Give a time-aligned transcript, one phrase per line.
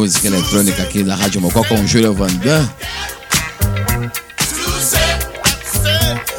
[0.00, 2.66] música eletrônica aqui da Rádio Mocó com o Júlio Vandan.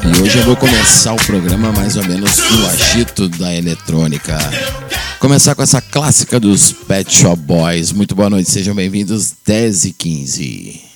[0.04, 4.36] E hoje eu vou começar o programa mais ou menos no agito da eletrônica.
[5.20, 7.92] Começar com essa clássica dos Pet Shop Boys.
[7.92, 10.91] Muito boa noite, sejam bem-vindos 10 e 15.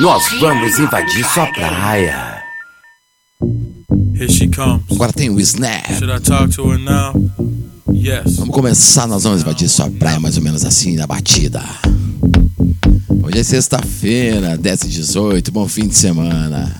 [0.00, 2.42] Nós vamos invadir sua praia.
[4.14, 4.80] Here she comes.
[4.90, 5.92] Agora tem o Snap.
[5.92, 7.12] Should I talk to her now?
[7.92, 8.36] Yes.
[8.36, 11.62] Vamos começar, nós vamos invadir sua praia mais ou menos assim na batida.
[13.22, 16.74] Hoje é sexta-feira, 10 e 18, bom fim de semana.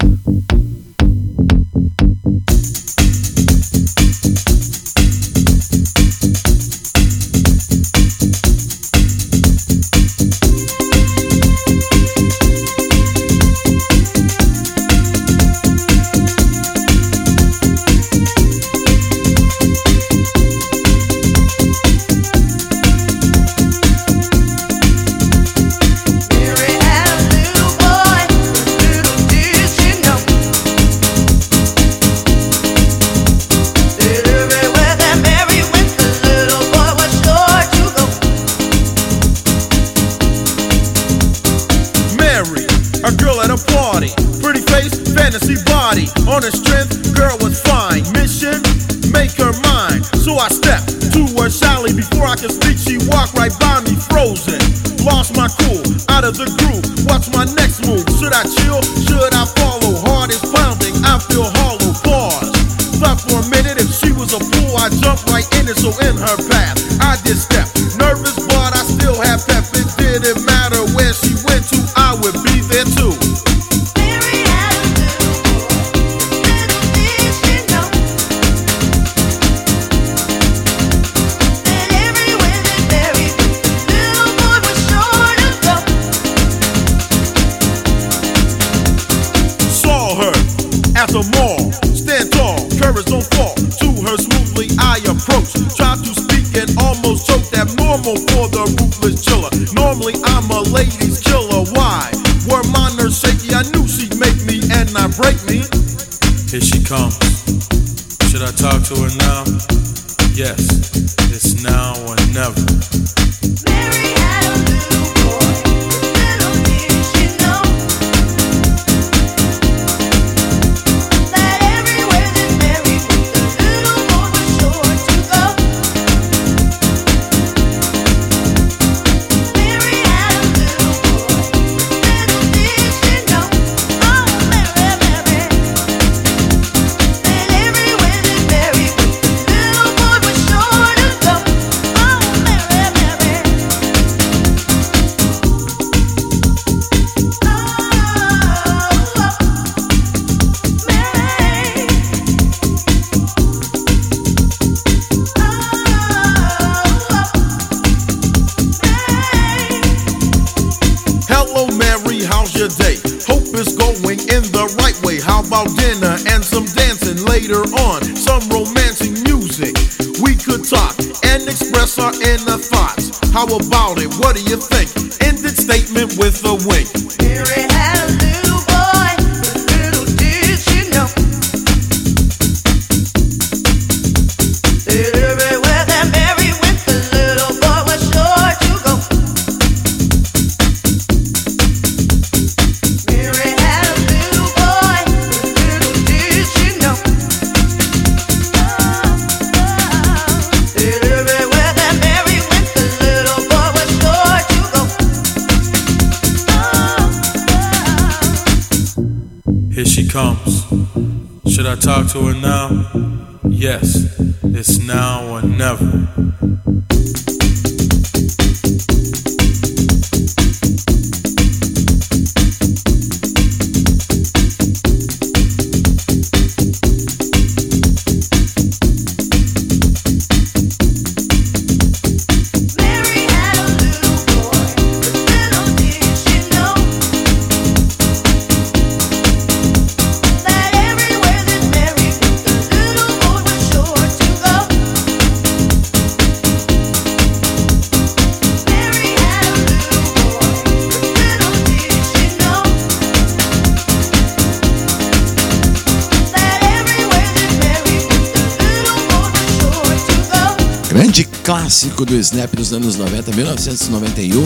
[261.51, 264.41] clássico do Snap dos anos 90, 1991.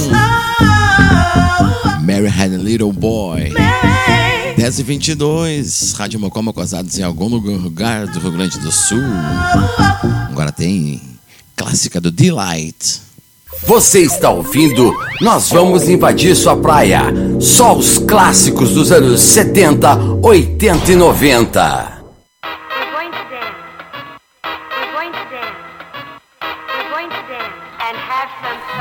[2.01, 3.53] Mary Had a Little Boy.
[4.57, 9.03] 10 e 22, Rádio Mocoma Cosados em algum lugar do Rio Grande do Sul.
[10.31, 11.03] Agora tem
[11.55, 13.03] clássica do Delight.
[13.67, 14.91] Você está ouvindo?
[15.21, 17.03] Nós vamos invadir sua praia.
[17.39, 21.94] Só os clássicos dos anos 70, 80 e 90.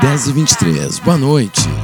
[0.04, 1.02] 10h23.
[1.02, 1.83] Boa noite.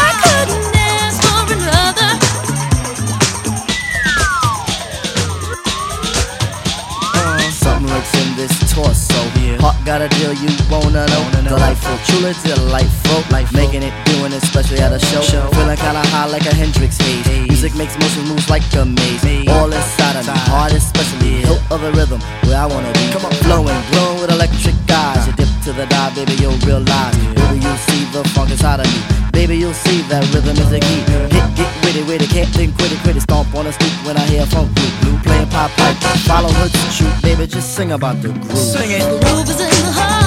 [9.91, 11.23] got a deal you wanna know.
[11.43, 13.19] Delightful, truly delightful.
[13.29, 15.19] Life making it, doing it, especially at a show.
[15.19, 17.27] Feeling kinda high like a Hendrix haze.
[17.49, 19.49] Music makes motion moves like a maze.
[19.49, 21.43] All inside of me, heart especially.
[21.43, 23.11] Hilt of the rhythm, where I wanna be.
[23.11, 25.30] Come on, flowing, glowing with electric eyes.
[25.65, 27.15] To the dive, baby, you'll realize.
[27.35, 29.29] Baby, you'll see the funk inside of me.
[29.31, 31.05] Baby, you'll see that rhythm is a key.
[31.29, 33.21] Get, get witty, witty, can't think, quit it, it.
[33.21, 35.97] Stomp on the street when I hear funk blue, blue playing pop pipe.
[36.25, 38.57] Follow her to shoot, baby, just sing about the groove.
[38.57, 39.01] Sing it.
[39.23, 40.20] Groove is in the heart.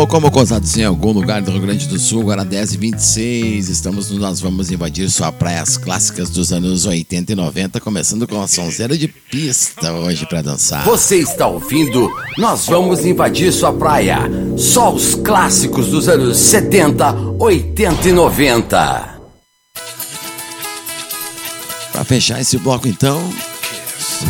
[0.00, 3.68] Rádio Mocó Mocosados em algum lugar do Rio Grande do Sul, agora 10 e 26
[3.68, 8.48] Estamos Nós Vamos Invadir Sua Praias Clássicas dos anos 80 e 90, começando com a
[8.48, 10.84] sonzeira de pista hoje pra dançar.
[10.84, 14.20] Você está ouvindo Nós Vamos Invadir Sua Praia.
[14.56, 19.20] Só os clássicos dos anos 70, 80 e 90.
[21.92, 23.20] Pra fechar esse bloco então,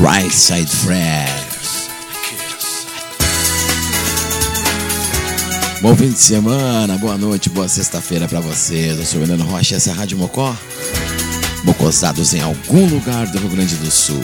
[0.00, 1.39] Right Side Fred.
[5.80, 8.99] Bom fim de semana, boa noite, boa sexta-feira pra vocês.
[8.99, 10.54] Eu sou o Heleno Rocha, essa é a Rádio Mocó.
[11.64, 14.20] Mocosados em algum lugar do Rio Grande do Sul.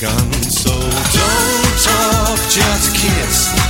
[0.00, 0.50] Begun.
[0.50, 0.67] So
[2.98, 3.67] kiss.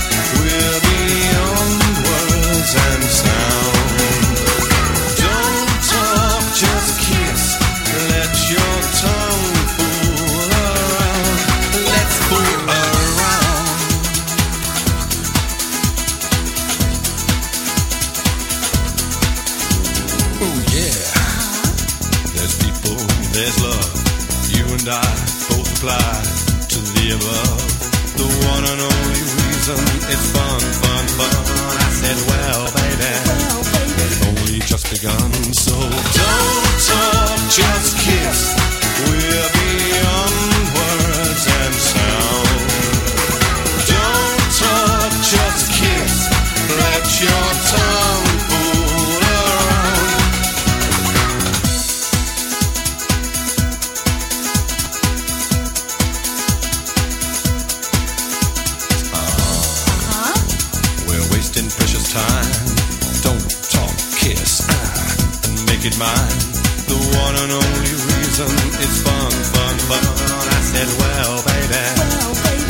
[68.75, 70.05] It's fun, fun, fun.
[70.49, 71.83] I said, well, baby,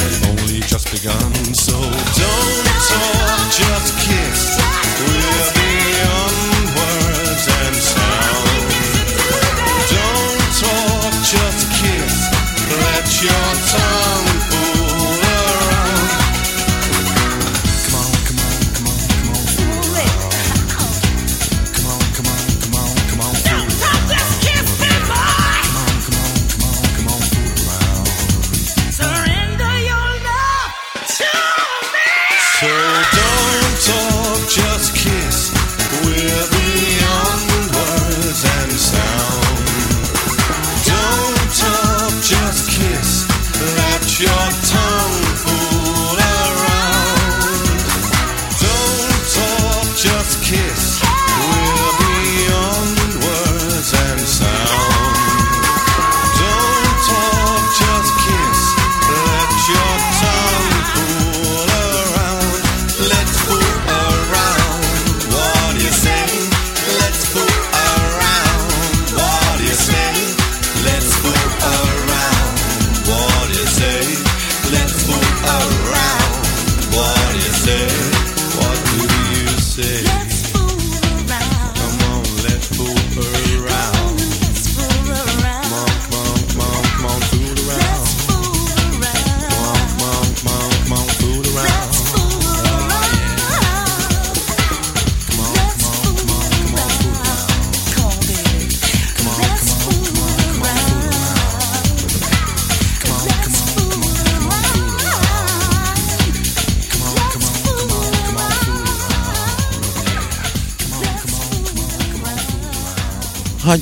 [0.03, 1.33] we've only just begun.
[1.55, 2.68] So don't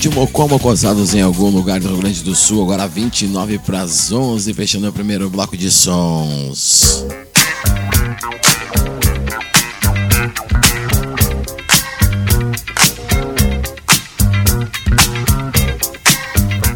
[0.07, 4.13] Rádio Mocó Mocosados em algum lugar do Rio Grande do Sul, agora 29 para as
[4.13, 7.05] 11, fechando o primeiro bloco de sons.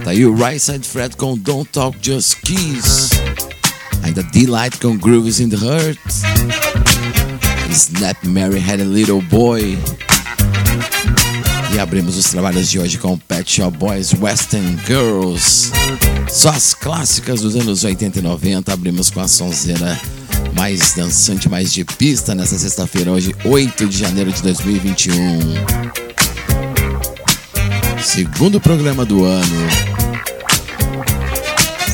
[0.03, 3.11] Tá aí o Right Side Fred com Don't Talk Just Kiss.
[4.03, 6.01] Ainda Delight com Grooves in the Heart.
[7.71, 9.79] Snap Mary Had a Little Boy.
[11.81, 15.71] Abrimos os trabalhos de hoje com Pet Shop Boys Western Girls.
[16.29, 18.73] Só as clássicas dos anos 80 e 90.
[18.73, 19.99] Abrimos com a sonzeira
[20.55, 25.15] mais dançante, mais de pista nessa sexta-feira, hoje, 8 de janeiro de 2021.
[28.03, 29.91] Segundo programa do ano.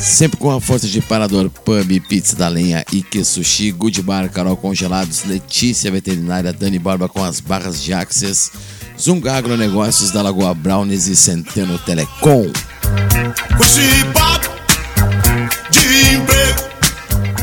[0.01, 4.57] Sempre com a força de Parador Pub, Pizza da Lenha, Ike Sushi, Good Bar, Carol
[4.57, 8.51] Congelados, Letícia Veterinária, Dani Barba com as barras de Axis,
[8.99, 12.51] Zunga Agronegócios da Lagoa Brownies e Centeno Telecom.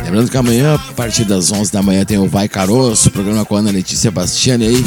[0.05, 3.57] Lembrando que amanhã, a partir das 11 da manhã, tem o Vai Caroço, programa com
[3.57, 4.85] a Ana Letícia Bastiani aí.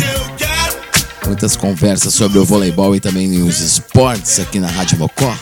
[1.26, 5.36] Muitas conversas sobre o voleibol e também os esportes aqui na Rádio Mocó.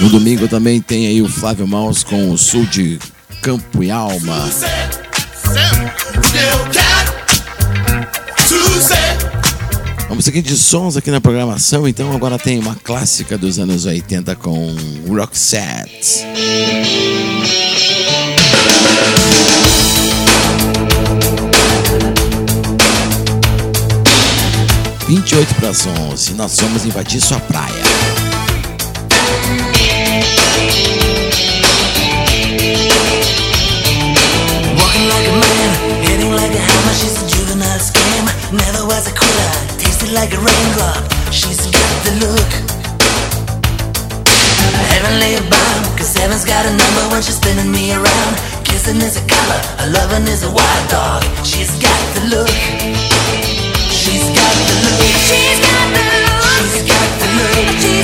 [0.00, 2.98] No domingo também tem aí o Flávio Maus com o Sul de
[3.42, 4.48] Campo e Alma.
[10.08, 14.34] Vamos seguir de sons aqui na programação, então agora tem uma clássica dos anos 80
[14.34, 14.74] com
[15.06, 16.26] Roxette.
[25.06, 28.27] Vinte e oito para as 11, nós vamos invadir sua praia.
[35.28, 35.70] Like a man,
[36.04, 36.94] hitting like a hammer.
[36.94, 38.24] She's a juvenile scam.
[38.52, 39.50] Never was a quitter.
[39.76, 41.04] Tasted like a raindrop.
[41.32, 42.50] She's got the look.
[44.94, 48.32] Heavenly bound, cause heaven's got a number when she's spinning me around.
[48.64, 51.22] Kissing is a color, a loving is a wild dog.
[51.44, 52.56] She's got the look.
[53.92, 55.00] She's got the look.
[55.28, 56.40] She's got the look.
[56.56, 57.97] She's got the look.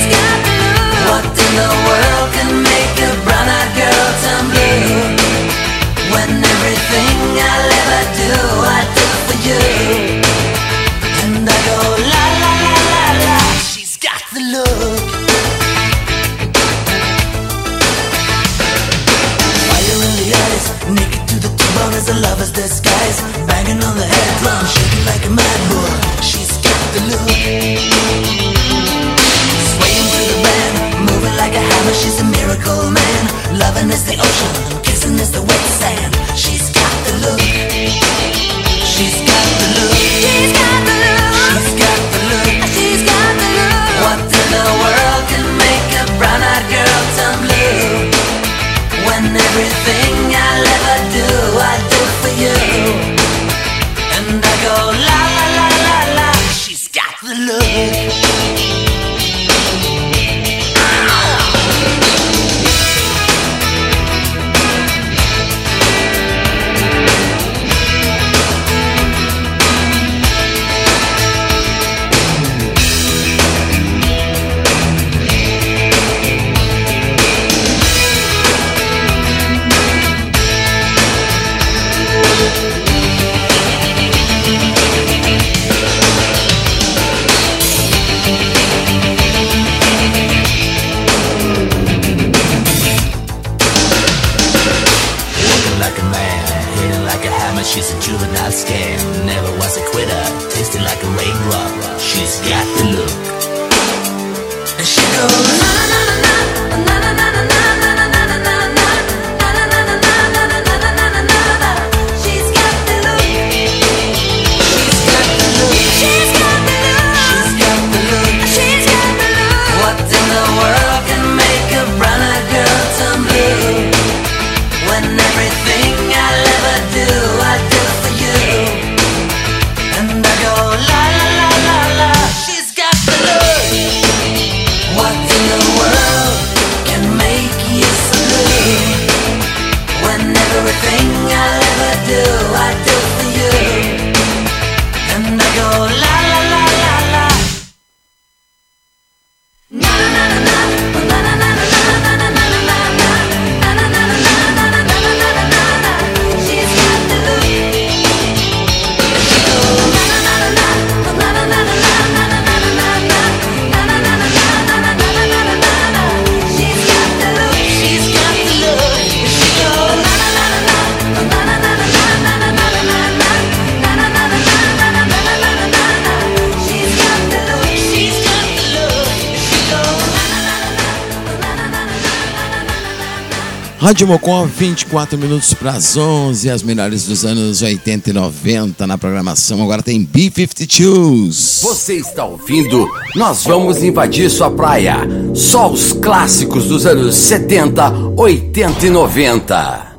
[183.85, 188.97] Rádio Mocó, 24 minutos para as 11, as melhores dos anos 80 e 90 na
[188.97, 189.61] programação.
[189.61, 191.61] Agora tem B-52s.
[191.61, 192.89] Você está ouvindo?
[193.15, 194.97] Nós vamos invadir sua praia.
[195.35, 199.94] Só os clássicos dos anos 70, 80 e 90.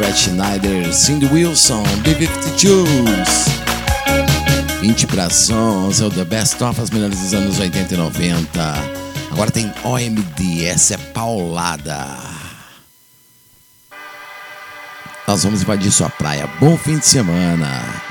[0.00, 3.50] Fred Schneider, Cindy Wilson, B-52s.
[4.80, 8.74] 20 para é o The Best Of, as melhores dos anos 80 e 90.
[9.30, 12.16] Agora tem OMD, essa é paulada.
[15.28, 16.48] Nós vamos invadir sua praia.
[16.58, 18.09] Bom fim de semana.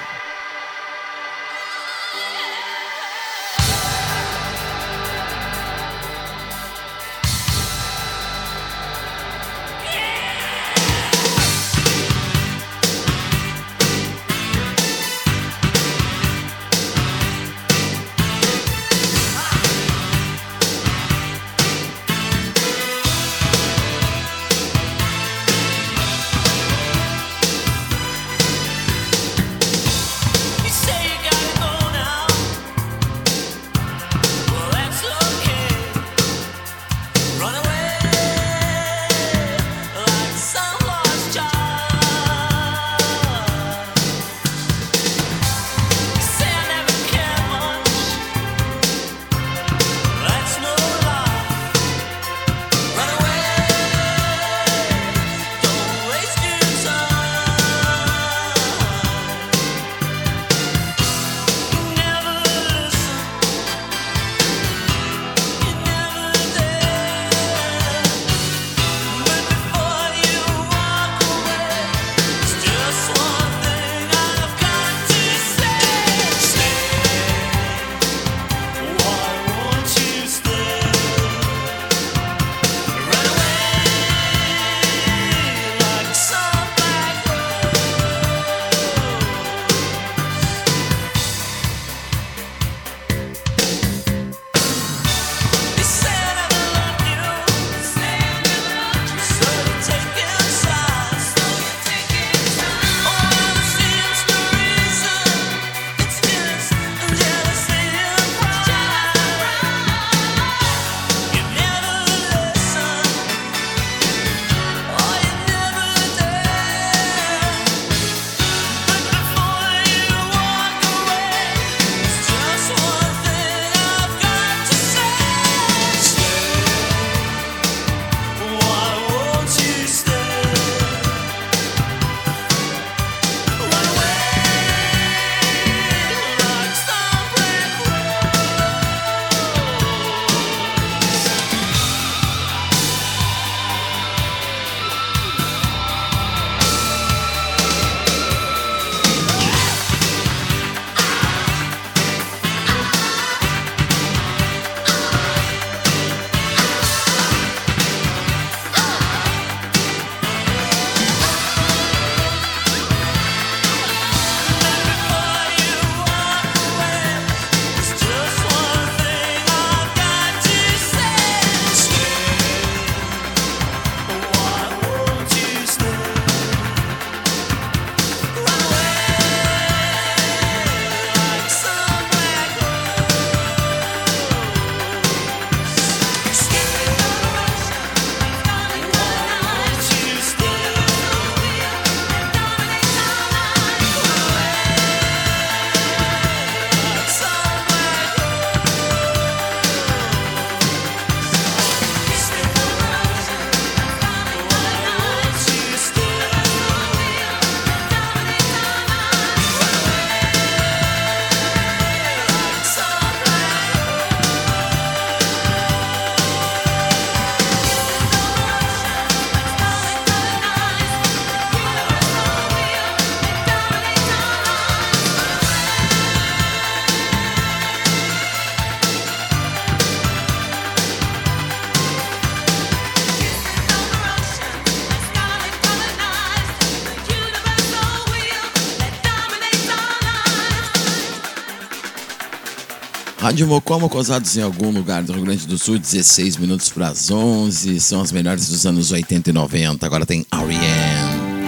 [243.30, 247.12] Rádio Mocó, Mocosados em algum lugar do Rio Grande do Sul, 16 minutos para as
[247.12, 247.80] 11.
[247.80, 249.86] São as melhores dos anos 80 e 90.
[249.86, 251.40] Agora tem R.E.M.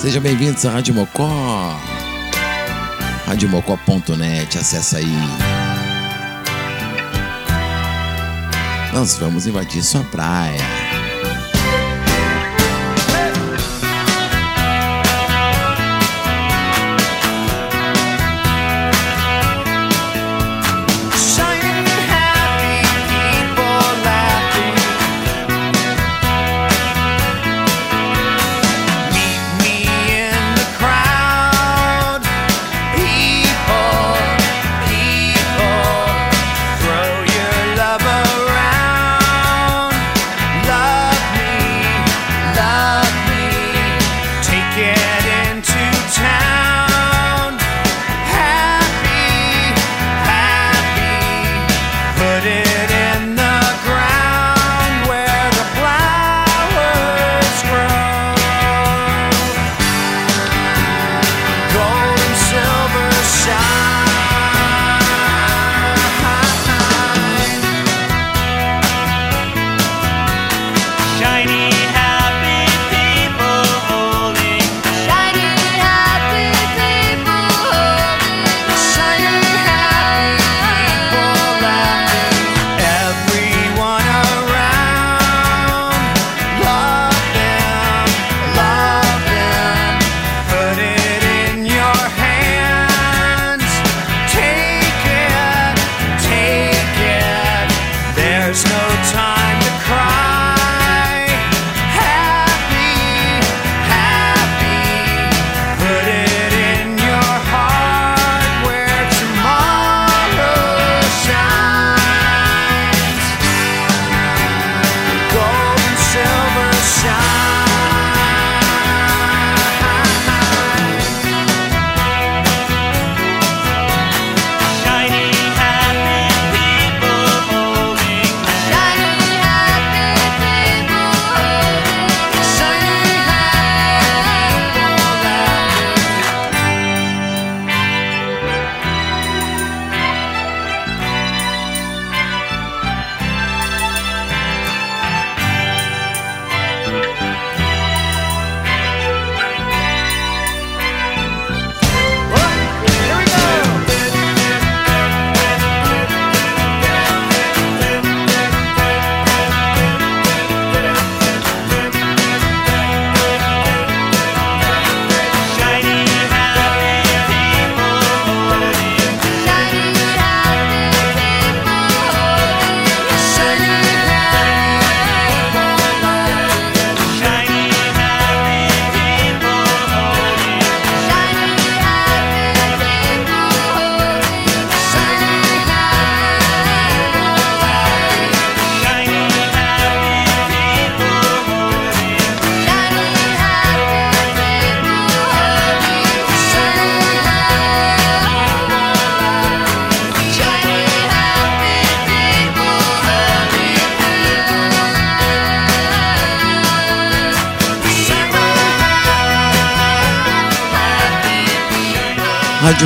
[0.00, 1.78] Sejam bem-vindos à Rádio Mocó.
[3.26, 5.04] Radiomocó.net, acessa aí.
[8.94, 10.79] Nós vamos invadir sua praia.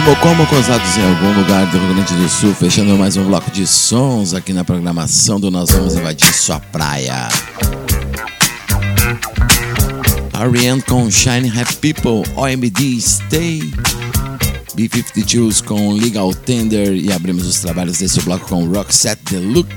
[0.05, 3.51] Rádio Mocó, Mocosados em algum lugar do Rio Grande do Sul, fechando mais um bloco
[3.51, 7.29] de sons aqui na programação do Nós Vamos Invadir Sua Praia.
[10.35, 10.83] R.E.M.
[10.83, 13.73] com Shine Happy People, OMD Stay,
[14.75, 19.69] B-52s com Legal Tender e abrimos os trabalhos desse bloco com Roxette The Look.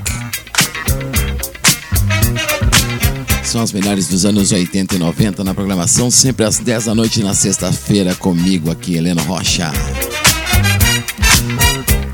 [3.44, 7.22] São as melhores dos anos 80 e 90 na programação, sempre às 10 da noite
[7.22, 9.72] na sexta-feira, comigo aqui, Heleno Rocha.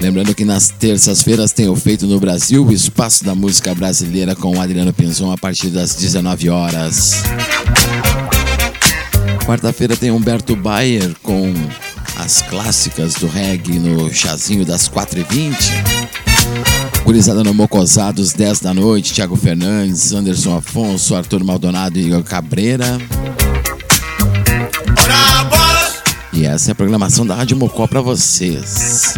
[0.04, 4.54] Lembrando que nas terças-feiras tem o Feito no Brasil, o Espaço da Música Brasileira com
[4.54, 7.22] o Adriano Pinzon a partir das 19 horas.
[9.46, 11.54] Quarta-feira tem Humberto Bayer com
[12.18, 15.54] as clássicas do reggae no chazinho das 4h20.
[17.02, 22.98] Gurizada no Mocosados, 10 da noite, Thiago Fernandes, Anderson Afonso, Arthur Maldonado e Igor Cabreira.
[26.44, 29.14] E essa é a programação da Rádio Mocó para vocês.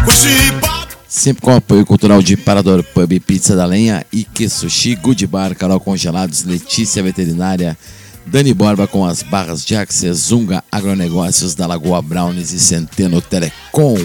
[1.08, 5.56] Sempre com o apoio cultural de Parador Pub, Pizza da Lenha, Ike Sushi, Good Bar,
[5.56, 7.76] Carol Congelados, Letícia Veterinária,
[8.24, 13.96] Dani Borba com as barras de Axis, Zunga Agronegócios da Lagoa Brownies e Centeno Telecom.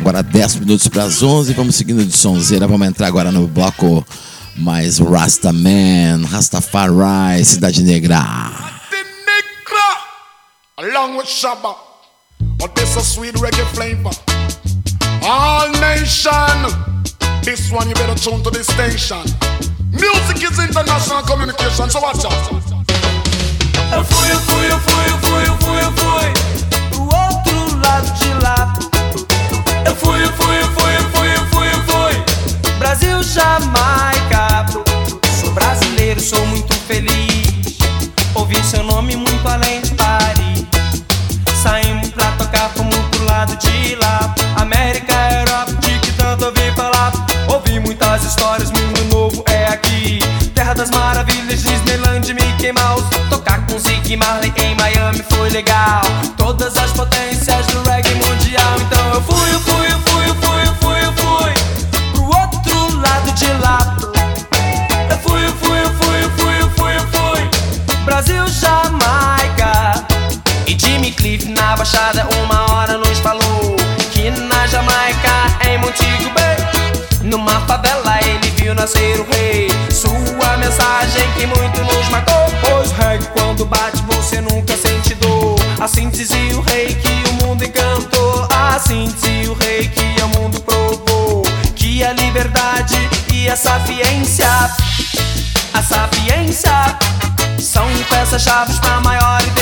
[0.00, 2.66] Agora 10 minutos para as 11, vamos seguindo de sonzeira.
[2.66, 4.04] Vamos entrar agora no bloco
[4.56, 8.79] mais Rastaman, Rastafari, Cidade Negra.
[10.82, 11.76] Along with Shabba.
[12.58, 14.10] But this a sweet reggae flavor.
[15.22, 16.56] All nation,
[17.42, 19.22] this one you better tune to this station.
[19.92, 22.62] Music is international communication, so watch out.
[23.90, 26.26] Fui, fui, fui, fui, fui, fui
[26.90, 28.72] Pro outro lado de lá
[29.84, 34.66] Eu fui, fui, fui, fui, fui, fui Brasil, Jamaica
[35.40, 37.78] Sou brasileiro, sou muito feliz
[38.36, 39.79] Ouvi seu nome muito além
[43.60, 44.34] de lá.
[44.56, 47.12] América, Europa, de que tanto ouvi falar.
[47.48, 50.20] Ouvi muitas histórias, mundo novo é aqui.
[50.54, 53.08] Terra das maravilhas, Disneyland, Mickey Mouse.
[53.28, 56.02] Tocar com Ziggy Marley em Miami foi legal.
[56.36, 58.74] Todas as potências do reggae mundial.
[58.80, 60.09] Então eu fui, eu fui, eu fui,
[78.90, 79.68] nascer o rei.
[79.90, 82.34] Sua mensagem que muito nos marcou.
[82.60, 85.56] Pois reggae quando bate você nunca sente dor.
[85.80, 88.48] Assim dizia o rei que o mundo encantou.
[88.74, 91.42] Assim dizia o rei que o mundo provou
[91.74, 92.96] Que a liberdade
[93.32, 94.46] e a sapiência
[95.74, 96.70] A sapiência
[97.58, 99.59] são peças-chave pra maior inteligência.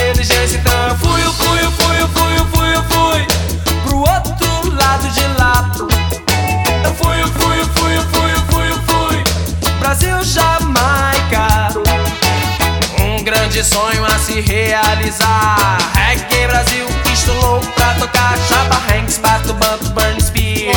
[14.43, 15.78] Se realizar.
[15.95, 18.36] Reggae Brasil, estou louco pra tocar.
[18.49, 20.74] Chapa Hanks, Bato Banto, Burn Spear.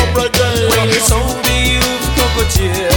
[1.44, 1.80] Me, you
[2.16, 2.88] cocotia.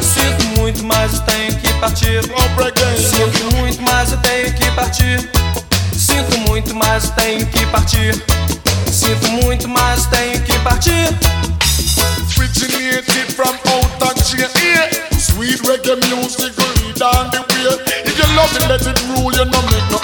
[0.00, 2.22] Sinto muito, mas eu tenho que partir.
[2.22, 5.30] Sinto muito, mas eu tenho que partir.
[5.92, 8.24] Sinto muito, mas eu tenho que partir.
[8.90, 11.08] Sinto muito, mas eu tenho que partir.
[12.38, 14.16] Originated from out of.
[15.36, 17.76] Sweet reggae music lead on the way
[18.08, 19.95] If you love it, let it rule You no make no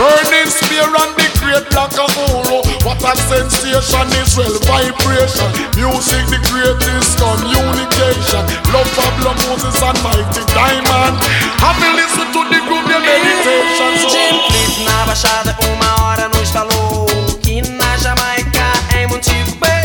[0.00, 5.44] Burning spear and the great black and hole What a sensation Israel vibration.
[5.76, 8.40] Music the greatest communication.
[8.72, 11.20] Love Pablo Moses and Mighty Diamond.
[11.60, 14.08] Have you listen to the group your meditation so.
[14.08, 17.04] Jim Cliff na baixada uma hora nos falou
[17.44, 19.84] Que na Jamaica, em Montego Bay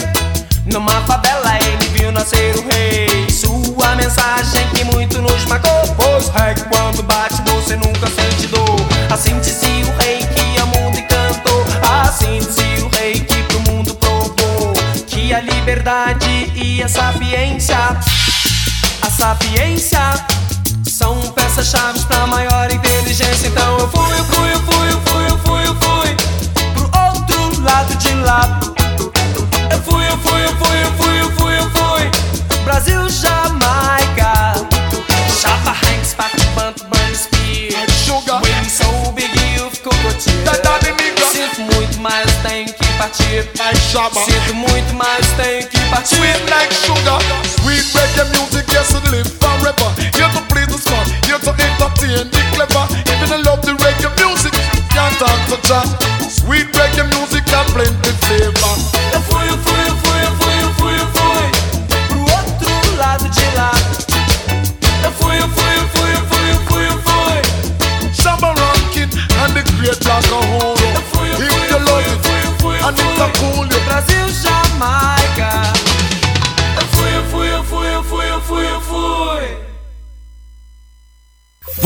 [0.66, 3.28] Numa favela ele viu nascer o rei.
[3.30, 5.84] Sua mensagem que muito nos marcou.
[5.97, 7.03] Pois reggae quando
[12.39, 14.73] Dizia o rei que pro mundo provou
[15.07, 17.78] Que a liberdade e a sapiência
[19.01, 19.99] A sapiência
[20.97, 23.47] são peças-chave pra maior inteligência.
[23.47, 26.15] Então eu fui, eu fui, eu fui, eu fui, eu fui, eu fui
[26.73, 28.64] pro outro lado de lá.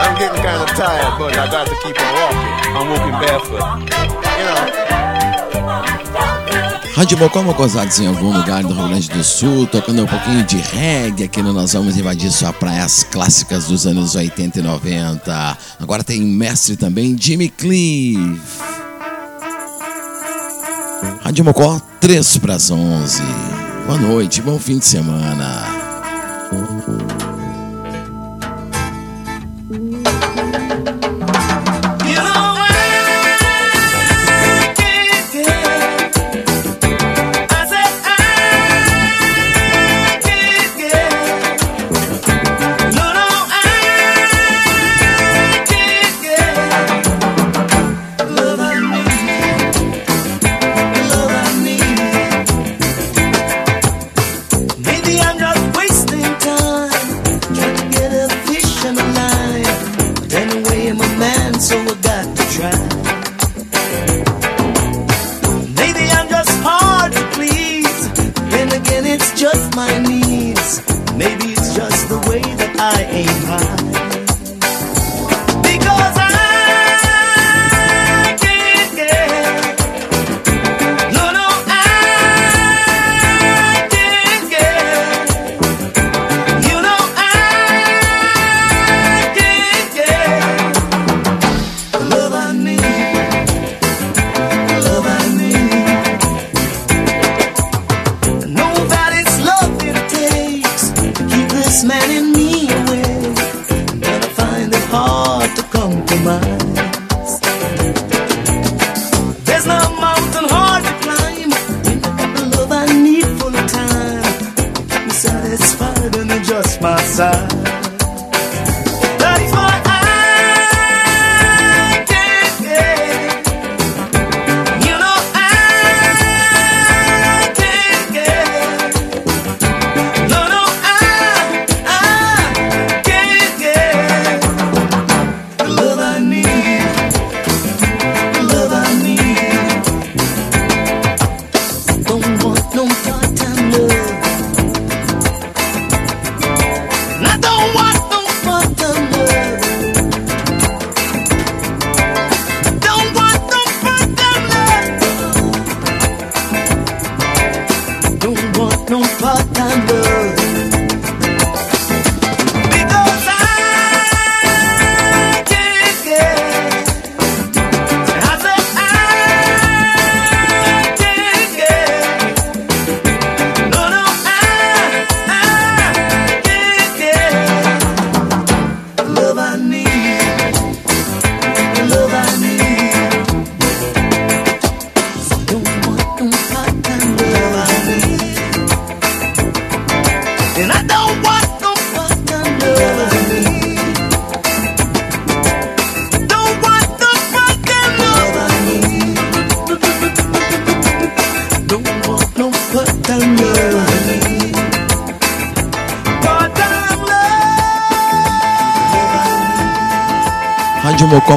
[0.00, 2.46] I'm getting kind of tired, but I got to keep on walking.
[2.76, 3.64] I'm walking barefoot.
[6.94, 10.56] Rádio Bocó Mocosados em algum lugar do Rio Grande do Sul, tocando um pouquinho de
[10.56, 15.58] reggae, aqui no Nós Vamos Invadir Sua Praias clássicas dos anos 80 e 90.
[15.78, 18.40] Agora tem mestre também, Jimmy Cliff.
[21.22, 23.22] Rádio Mocó, 3 para as 11.
[23.86, 25.64] Boa noite, bom fim de semana.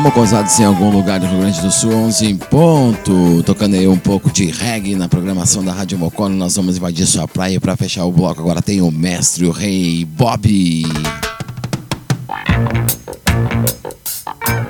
[0.03, 0.27] Dalmo
[0.59, 3.43] em algum lugar do Rio Grande do Sul, 11 em ponto.
[3.43, 6.35] Tocando aí um pouco de reggae na programação da Rádio Mocono.
[6.35, 8.41] Nós vamos invadir sua praia para fechar o bloco.
[8.41, 10.85] Agora tem o mestre, o rei, Bob.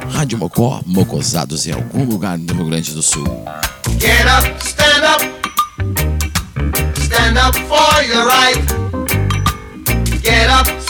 [0.10, 3.24] Rádio Mocó, Mocosados em algum lugar do Rio Grande do Sul.
[4.00, 5.24] Get up, stand up.
[7.00, 8.62] Stand up for your right.
[10.22, 10.81] Get up,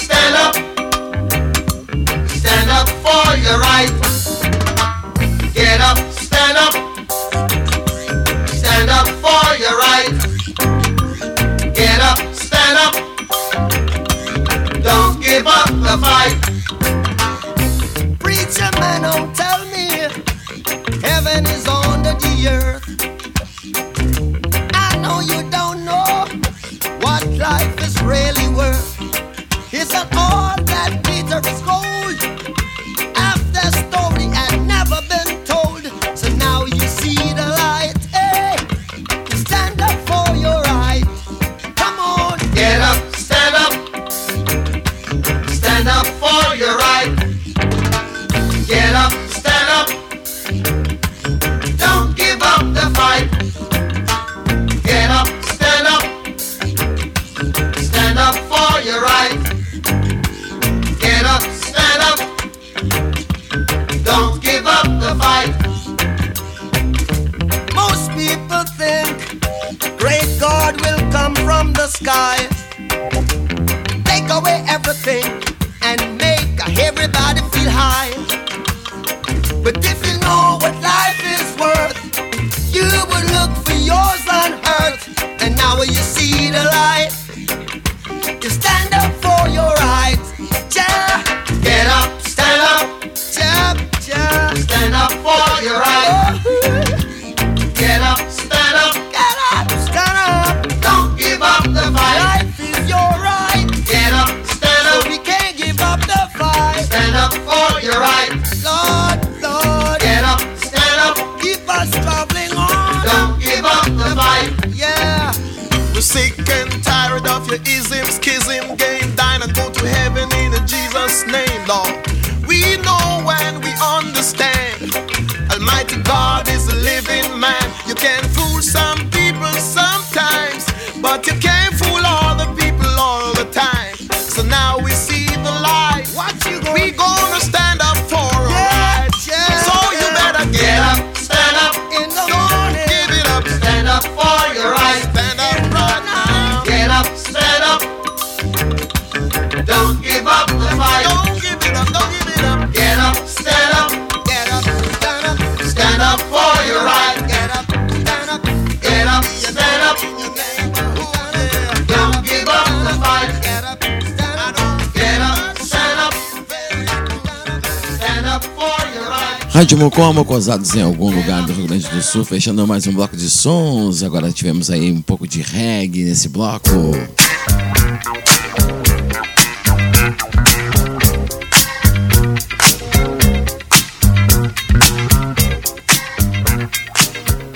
[169.53, 173.17] Rádio Mocó, mocosados em algum lugar do Rio Grande do Sul, fechando mais um bloco
[173.17, 174.01] de sons.
[174.01, 176.69] Agora tivemos aí um pouco de reggae nesse bloco.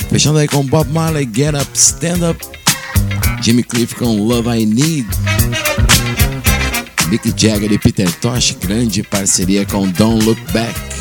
[0.10, 2.46] Fechando aí com Bob Marley, Get Up, Stand Up.
[3.42, 5.08] Jimmy Cliff com Love I Need.
[7.08, 10.95] Mick Jagger e Peter Tosh, grande parceria com Don't Look Back.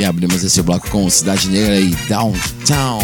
[0.00, 3.02] E abrimos esse bloco com Cidade Negra e Downtown.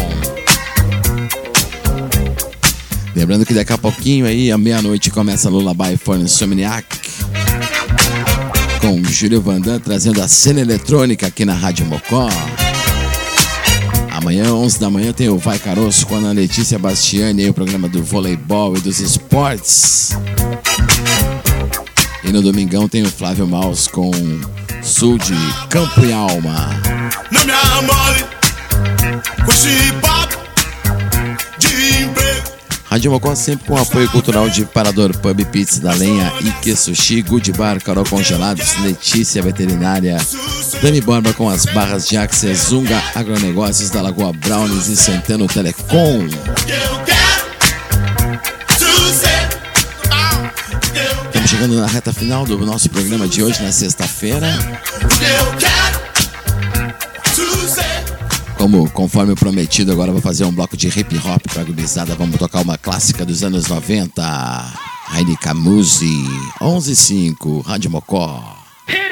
[3.15, 6.87] Lembrando que daqui a pouquinho aí, à meia-noite, começa Lullaby for Insomniac.
[8.81, 12.29] Com Júlio Vandan trazendo a cena eletrônica aqui na Rádio Mocó.
[14.09, 17.53] Amanhã, 11 da manhã, tem o Vai Caroço com a Ana Letícia Bastiani, aí, o
[17.53, 20.17] programa do voleibol e dos esportes.
[22.23, 24.09] E no domingão tem o Flávio Maus com
[24.87, 25.35] Sul de
[25.69, 26.69] Campo e Alma.
[27.29, 28.25] na minha mole,
[29.45, 30.37] com chibata,
[31.57, 32.51] de emprego.
[32.85, 37.51] Rádio Mocó sempre com apoio cultural de Parador Pub Pizza da Lenha, Ike Sushi, Good
[37.51, 40.17] Bar, Carol Congelados, Letícia Veterinária,
[40.81, 46.27] Dani Borba com as barras de Axel, Zunga Agronegócios da Lagoa Brownies e Centeno Telecom.
[51.57, 54.47] Chegando na reta final do nosso programa de hoje, na sexta-feira.
[58.55, 62.13] Como conforme prometido, agora vou fazer um bloco de hip hop pra gurizada.
[62.13, 64.21] Vamos tocar uma clássica dos anos 90.
[65.15, 66.27] Heidi Camusi,
[66.59, 68.55] 115, Rádio Mocó.
[68.87, 69.07] Here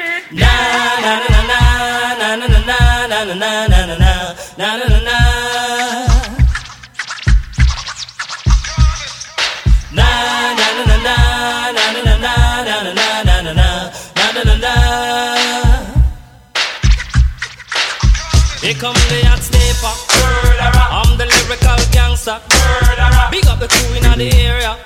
[23.30, 24.76] Big up the crew in the area.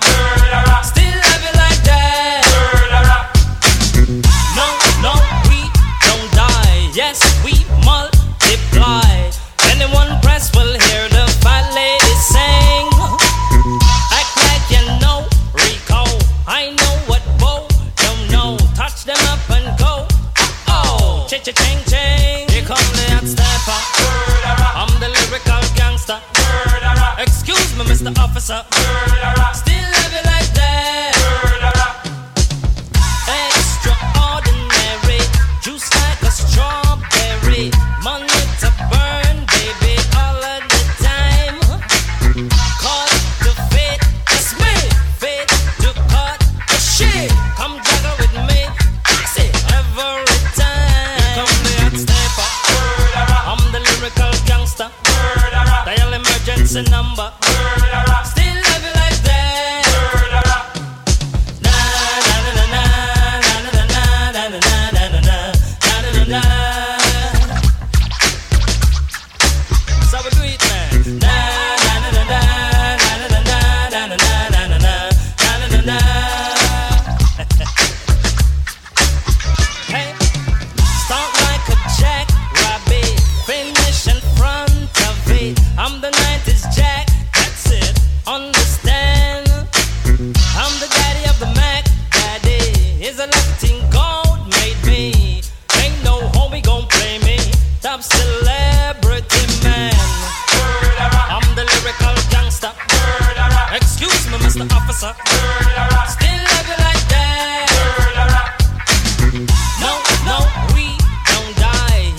[0.83, 1.00] Still
[28.51, 29.10] up.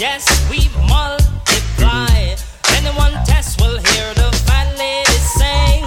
[0.02, 0.58] Yes, we
[0.90, 2.34] multiply.
[2.74, 5.86] Anyone test will hear the fat lady sing.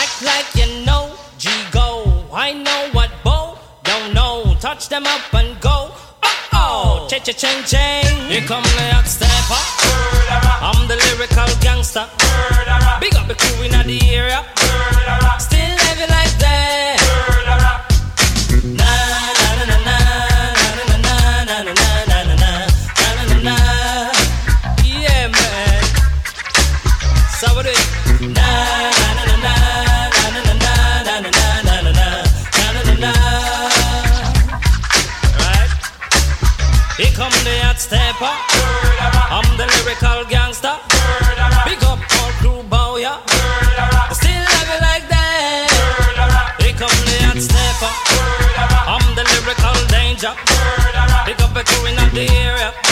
[0.00, 2.08] Act like you know, G go.
[2.32, 4.56] I know what Bo don't know.
[4.60, 5.92] Touch them up and go.
[6.22, 8.16] Oh oh, cha cha ching ching.
[8.30, 9.62] Here come the hot stepper.
[10.64, 12.08] I'm the lyrical gangster.
[12.98, 14.42] Big up the crew in the area.
[50.20, 50.36] job.
[50.36, 51.24] Murderer.
[51.24, 52.89] Pick up a crew in the area.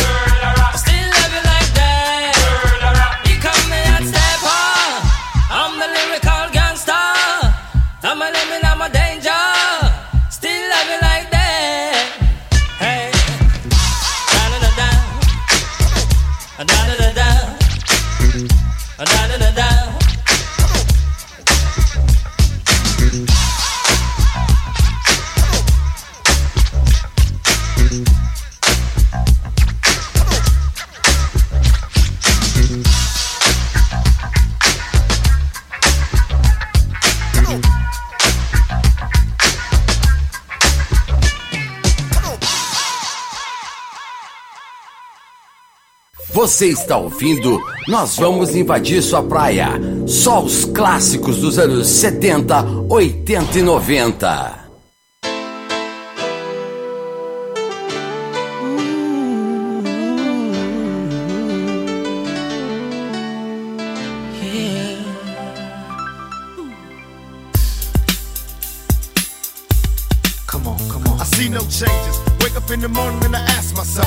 [46.39, 47.61] Você está ouvindo?
[47.89, 49.70] Nós vamos invadir sua praia.
[50.07, 54.68] Só os clássicos dos anos 70, 80 e 90.
[70.47, 71.20] Come on, come on.
[71.20, 72.20] I see no changes.
[72.41, 74.07] Wake up in the morning and I ask myself,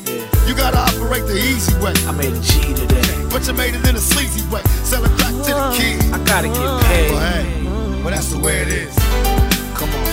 [0.51, 1.93] You gotta operate the easy way.
[2.05, 3.01] I made a G today.
[3.31, 4.61] But you made it in a sleazy way.
[4.83, 6.11] Sell it back to the kids.
[6.11, 7.11] I gotta get paid.
[7.11, 8.93] Well, hey, well, that's the way it is.
[9.79, 10.05] Come on,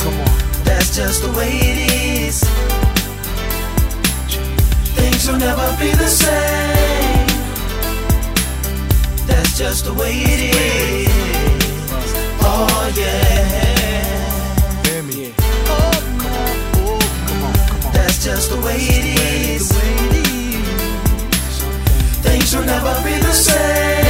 [0.00, 0.28] come on.
[0.64, 1.78] That's just the way it
[2.28, 2.44] is.
[5.00, 7.26] Things will never be the same.
[9.26, 11.08] That's just the way it is.
[12.42, 14.84] Oh yeah.
[14.84, 15.32] Hear me.
[15.72, 15.90] Oh,
[16.20, 16.52] come on,
[16.84, 17.92] oh, come on, come on.
[17.94, 19.23] That's just the way it is.
[22.54, 24.04] Things will never be the same.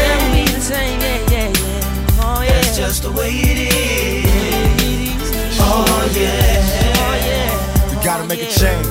[2.47, 5.31] That's just the way it is.
[5.61, 7.89] Oh, oh yeah.
[7.89, 8.87] We gotta make a change.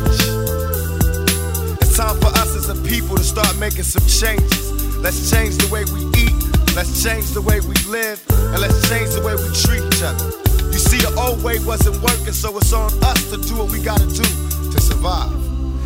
[1.82, 4.72] It's time for us as a people to start making some changes.
[4.98, 6.34] Let's change the way we eat,
[6.76, 10.32] let's change the way we live, and let's change the way we treat each other.
[10.72, 13.84] You see, the old way wasn't working, so it's on us to do what we
[13.84, 14.24] gotta do
[14.72, 15.43] to survive.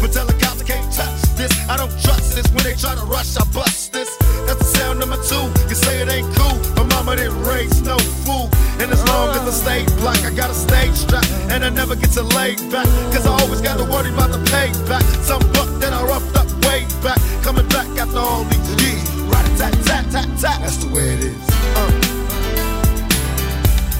[0.00, 1.52] But tell the cops I can't touch this.
[1.68, 2.46] I don't trust this.
[2.54, 4.16] When they try to rush, I bust this.
[4.46, 5.44] That's the sound number two.
[5.68, 6.56] You say it ain't cool.
[6.76, 8.48] My mama didn't raise no fool.
[8.78, 11.24] And as long as I stay black, I got a stage strap.
[11.50, 12.86] And I never get to lay back.
[13.12, 15.02] Cause I always gotta worry about the payback.
[15.26, 17.18] Some buck that I roughed up way back.
[17.42, 19.02] Coming back after all these years.
[19.26, 20.58] Right tat tat tat tat.
[20.62, 21.46] That's the way it is.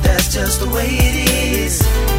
[0.03, 2.19] That's just the way it is.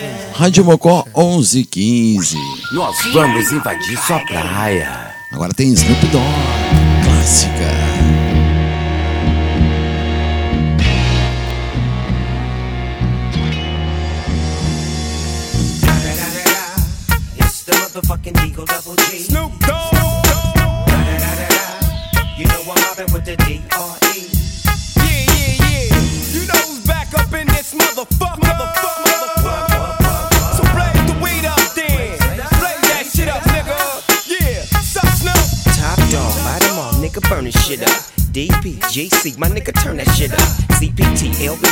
[0.41, 2.35] Rádio Mocó 1115.
[2.73, 5.13] Nós vamos invadir sua praia.
[5.31, 6.23] Agora tem Snoop Dogg,
[7.05, 8.20] clássica.
[38.91, 40.70] GC, my nigga, turn that shit up.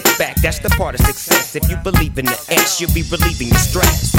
[0.00, 1.54] get back, that's the part of success.
[1.54, 4.14] If you believe in the ass, you'll be relieving your stress.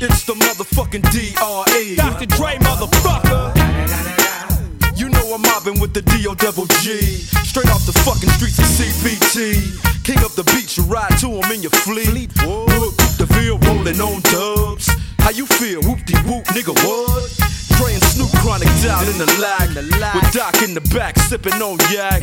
[0.00, 1.96] It's the motherfucking D.R.E.
[1.96, 2.26] Dr.
[2.26, 3.61] Dre, motherfucker.
[5.32, 6.34] I'm mobbing with the D.O.
[6.34, 7.00] Double G.
[7.48, 10.04] Straight off the fucking streets of CPT.
[10.04, 12.28] King up the beach, you ride to him in your fleet.
[12.44, 14.90] Look, the Ville rolling on dubs.
[15.18, 15.80] How you feel?
[15.82, 17.32] Whoop de whoop, nigga, what?
[17.82, 19.68] And Snoop Chronic down in the lag.
[20.14, 22.22] With Doc in the back, sipping on yak.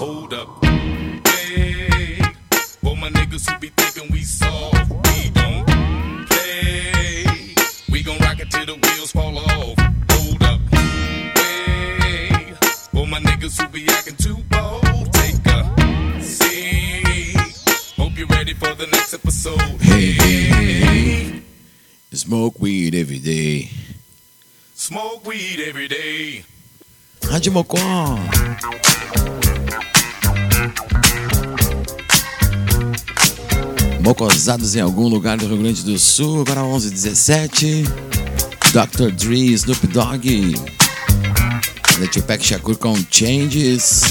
[0.00, 0.64] Hold up.
[0.64, 2.22] Hey,
[2.80, 5.66] for my niggas who be thinking we soft, we don't
[6.26, 7.54] play.
[7.90, 9.76] We gon' rock it till the wheels fall off.
[10.10, 10.60] Hold up.
[10.72, 12.54] Hey,
[12.94, 17.36] for my niggas who be acting too bold, take a seat.
[17.98, 19.60] Hope you're ready for the next episode.
[19.82, 21.42] Hey, hey, hey.
[22.12, 23.68] Smoke weed every day.
[24.74, 26.44] Smoke weed every day.
[27.20, 29.39] Rádio Mocó.
[34.10, 37.84] Mocosados em algum lugar do Rio Grande do Sul, agora 11h17.
[38.72, 39.12] Dr.
[39.12, 40.56] Dre, Snoop Dogg.
[41.96, 44.02] The Tupac Shakur com Changes.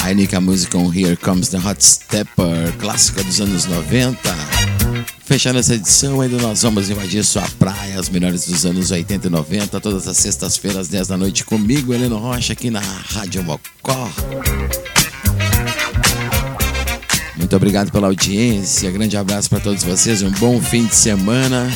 [0.00, 4.16] A música com Here Comes the Hot Stepper, clássica dos anos 90.
[5.24, 9.30] Fechando essa edição, ainda nós vamos invadir sua praia, as melhores dos anos 80 e
[9.30, 14.08] 90, todas as sextas-feiras, 10 da noite, comigo, Heleno Rocha, aqui na Rádio Mocó.
[17.54, 18.90] Muito obrigado pela audiência.
[18.90, 20.22] Grande abraço para todos vocês.
[20.22, 21.70] Um bom fim de semana.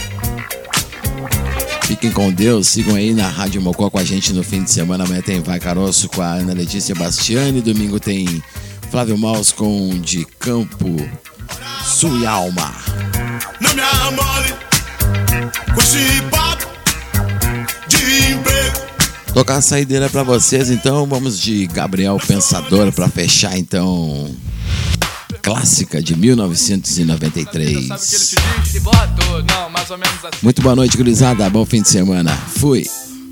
[1.85, 5.05] Fiquem com Deus, sigam aí na Rádio Mocó com a gente no fim de semana.
[5.05, 7.61] Amanhã tem Vai Caroço com a Ana Letícia Bastiani.
[7.61, 8.43] Domingo tem
[8.91, 10.97] Flávio Maus com De Campo
[11.85, 12.75] Sul e Alma.
[13.61, 13.83] Não me
[15.73, 16.67] com esse papo
[17.87, 18.81] de emprego.
[19.33, 24.29] Tocar a saideira para vocês, então vamos de Gabriel Pensador para fechar então
[25.49, 27.91] clássica de 1993.
[27.91, 28.37] Assim.
[30.43, 31.49] Muito boa noite, gurizada.
[31.49, 32.31] Bom fim de semana.
[32.59, 32.85] Fui.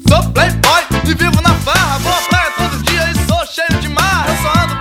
[0.08, 1.98] Sou playboy e vivo na farra.
[1.98, 4.26] Vou à praia todo dia e sou cheio de mar.
[4.30, 4.75] Eu só ando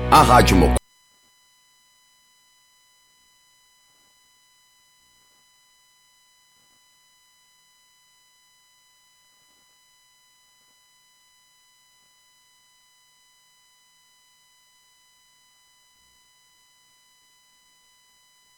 [0.10, 0.81] A Rádio Mocó